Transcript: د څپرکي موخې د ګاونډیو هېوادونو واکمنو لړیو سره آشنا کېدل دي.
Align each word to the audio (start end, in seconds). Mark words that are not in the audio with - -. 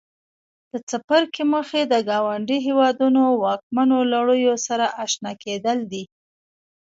د 0.71 0.73
څپرکي 0.89 1.43
موخې 1.51 1.81
د 1.87 1.95
ګاونډیو 2.09 2.63
هېوادونو 2.67 3.21
واکمنو 3.43 3.97
لړیو 4.13 4.55
سره 4.67 4.85
آشنا 5.03 5.31
کېدل 5.43 5.77
دي. 5.91 6.03